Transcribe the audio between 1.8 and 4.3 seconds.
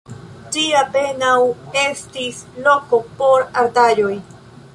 estis loko por artaĵoj.